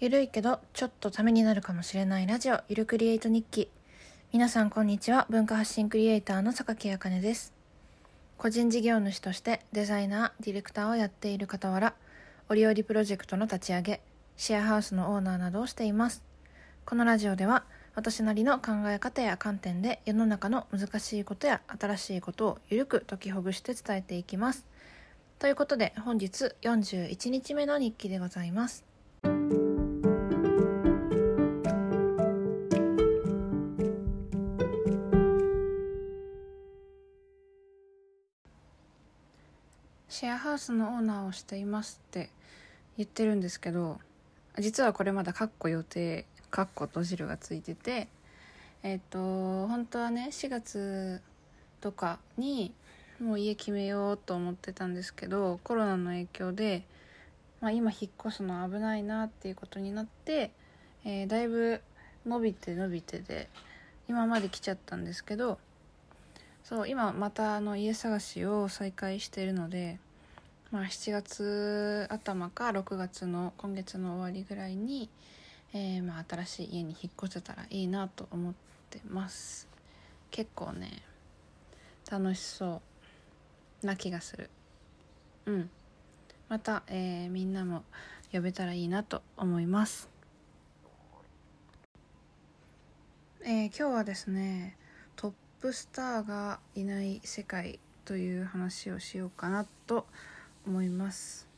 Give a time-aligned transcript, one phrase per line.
[0.00, 3.68] ゆるいけどちょっとためになるかもしれないラジオゆるクリエイト日記。
[4.32, 5.26] 皆さんこんにちは。
[5.28, 7.52] 文化発信クリエイターの榊あかねです。
[8.36, 11.94] 個人事業主としてデザイナーディレクターをやっている傍ら
[12.48, 14.00] 折々プロジェクトの立ち上げ
[14.36, 16.22] シェアハウスのオーナーなどをしています。
[16.84, 17.64] このラジオでは
[17.96, 24.64] 私なりの考え方や観点で世の中の難しいことや新しいことをゆるく解きほぐして伝えていきます。
[25.40, 28.87] ということで本日41日目の日記でございます。
[40.18, 42.30] シェアハウスのオーナーをしていますって
[42.96, 44.00] 言ってるんですけど
[44.58, 48.08] 実はこれまだ「カッコ予定」「カッコ閉じる」がついてて
[48.82, 51.22] えっ、と本当はね4月
[51.80, 52.74] とかに
[53.20, 56.82] もう家決めようと思ってたんですけどコロナの影響で、
[57.60, 60.50] まあ、今引っ越すの危ないなっていうことになって、
[61.04, 61.80] えー、だいぶ
[62.26, 63.48] 伸びて伸びてで
[64.08, 65.60] 今まで来ちゃったんですけど
[66.64, 70.00] そう今またあの家探しを再開してるので
[70.70, 75.08] まあ、7月頭か6月の今月の終わりぐらいに、
[75.72, 78.54] えー、まあ新しい家に引っ越せたらいいなと思っ
[78.90, 79.66] てます。
[80.30, 81.02] 結構ね
[82.10, 82.82] 楽しそ
[83.82, 84.50] うな気がする。
[85.46, 85.70] うん。
[86.50, 87.82] また、えー、みんなも
[88.30, 90.10] 呼べたらいいなと思います。
[93.40, 94.76] えー、今日はですね
[95.16, 95.32] トッ
[95.62, 101.48] プスターがいない世界という話をしようかなと思います思います。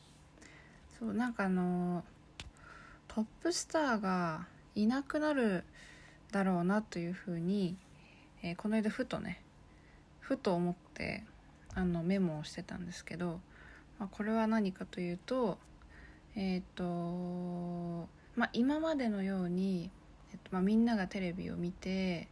[0.99, 2.03] そうなんかあの
[3.07, 5.63] トップスターがいなくなる
[6.31, 7.75] だろうなというふうに、
[8.43, 9.41] えー、この間ふとね
[10.19, 11.23] ふと思って
[11.73, 13.39] あのメモをしてたんですけど、
[13.99, 15.57] まあ、これは何かというと
[16.35, 19.89] えっ、ー、とまあ今までのように、
[20.31, 22.27] えっとまあ、みんながテレビを見て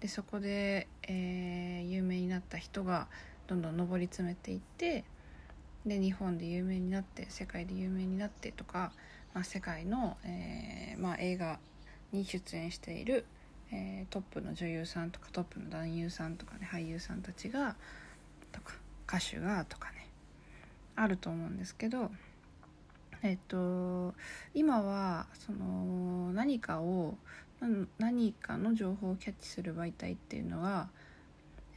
[0.00, 3.06] でそこで、えー、有名になった人が
[3.46, 5.04] どんどん上り詰めていって
[5.86, 8.92] で日本で有名になって世界で有名になってとか、
[9.34, 11.58] まあ、世界の、えーまあ、映画
[12.12, 13.24] に出演している、
[13.72, 17.76] えー、トップの女優さんとかトップの男優さんとかね俳優さんたちが
[18.52, 18.74] とか
[19.08, 20.08] 歌手がとかね
[20.96, 22.10] あると思うんですけど
[23.22, 24.14] えっと
[24.54, 27.16] 今はその何かを
[27.98, 30.88] 何かの情報をキャッチする媒体っていうのは、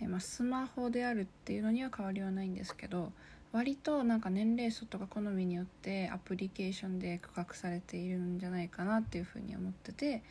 [0.02, 3.12] えまあ、スマホであるっていうのには変わりはないんですけど
[3.54, 10.24] 割となんか年齢層とか好みによってアプリケーションで区画されているんじゃないかなっていうふうに思ってて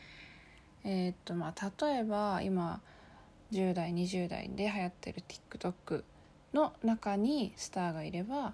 [0.83, 2.81] えー、っとまあ例えば今
[3.53, 6.03] 10代20代で流行ってる TikTok
[6.53, 8.53] の中にスターがいれば、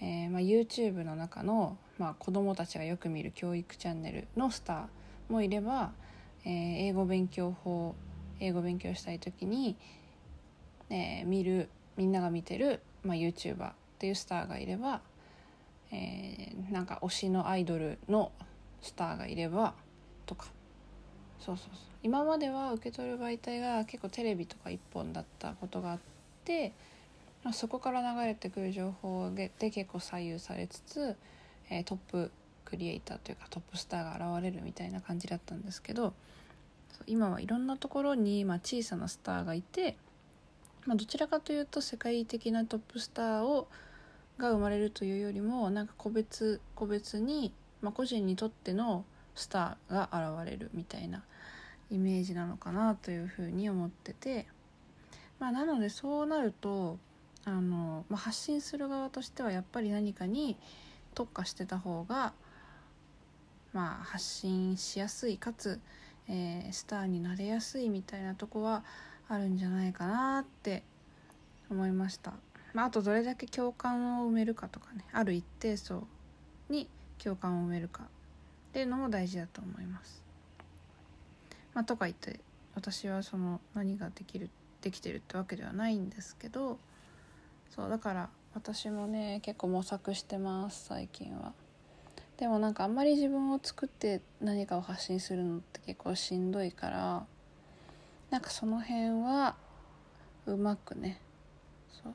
[0.00, 5.92] えー、まあ、YouTube の中の、まあ、子供たちがよく見る教育チャンネルのスターもいれば、
[6.44, 7.94] えー、英語勉強法
[8.40, 9.76] 英語勉強したい時に、
[10.90, 13.70] え見るみんなが見てる、まあ、YouTuber
[14.02, 15.00] っていうスターがいれば、
[15.92, 18.32] えー、なんか推しのアイドルの
[18.80, 19.74] スターがいれば
[20.26, 20.46] とか。
[21.38, 21.84] そうそうそう。
[22.02, 25.98] 今までは受け取る媒体が結構テレビとか一本だったことがあっ
[26.44, 26.72] て、
[27.44, 31.14] まあ、そこから流れてくる情報で結構左右されつつ、
[31.70, 32.32] えー、トップ
[32.64, 36.12] クリエイターというかトップスターが現れるみたいな感じだったんですけど
[37.06, 39.96] 今はいろんなところに、まあ、小さなスターがいて、
[40.86, 43.68] まあ、どちらかというと世界的なトップスターを
[44.38, 49.04] が生まれるというよりもなんか個別個別に、まあ、個人にとっての
[49.34, 51.22] スターが現れるみたいな
[51.90, 54.46] イメージなのかなというふうに思ってて、
[55.38, 56.98] まあ、なのでそうなると
[57.44, 60.56] あの、まあ、発信する側としてはやっぱり何かに
[61.14, 62.32] 特化してた方が、
[63.72, 65.80] まあ、発信しやすいかつ、
[66.28, 68.84] えー、スターになれやすいみたいなとこは
[69.28, 70.82] あるんじゃないかなって
[71.70, 72.32] 思いました。
[72.74, 76.06] まあ、あとどれだけ共感を埋めるかとかねある一定層
[76.70, 76.88] に
[77.22, 78.06] 共感を埋めるかっ
[78.72, 80.22] ていうのも大事だと思います。
[81.74, 82.40] まあ、とか言って
[82.74, 84.50] 私はその何ができる
[84.80, 86.78] できてるってわけではないんですけど
[87.70, 91.52] そうだから私もね結構模索してます最近は。
[92.38, 97.26] でもなんかあんまり自分を作って何かを発信するのって結構しんどいから
[98.30, 99.54] なんかその辺は
[100.46, 101.20] うまくね
[102.02, 102.14] そう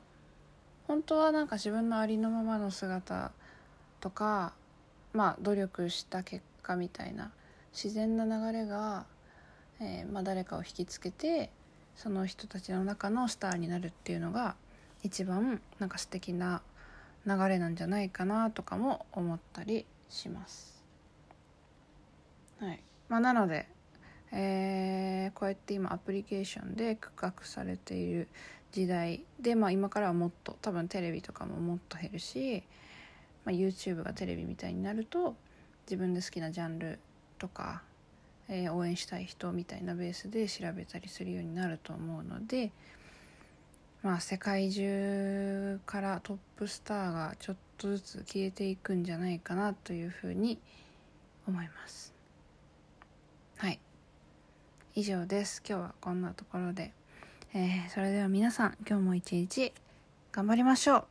[0.88, 3.30] 本当はなんか自分のありのままの姿
[4.00, 4.54] とか
[5.12, 7.30] まあ努力した結果みたいな
[7.72, 9.04] 自然な流れが、
[9.80, 11.50] えー、まあ、誰かを引きつけて
[11.94, 14.56] その人たちの中のスターになるっていうのが
[15.02, 16.62] 一番なんか素敵な
[17.26, 20.82] 流れなんじゃないかなとかも思ったりします。
[22.60, 23.68] はいまあ、なので、
[24.32, 28.28] えーこうやって今アプリケーションで区画されている
[28.72, 32.62] 時代で、まあ、今からはもっと多分テレビとかももっと減るし、
[33.44, 35.34] まあ、YouTube がテレビみたいになると
[35.86, 36.98] 自分で好きなジャンル
[37.38, 37.82] とか、
[38.48, 42.72] えー応援したい人みたいなベースで調べたりするようになると思うので、
[44.02, 50.58] まあ、世界中からトップスターがちょっとずつ消えていくんじゃないかなというふうに
[51.46, 52.14] 思います。
[53.56, 53.80] はい。
[54.94, 55.62] 以上です。
[55.68, 56.92] 今日はこんなところで、
[57.54, 59.72] えーそれでは皆さん今日も一日
[60.32, 61.04] 頑張りましょう。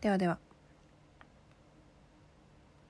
[0.00, 0.43] ではでは。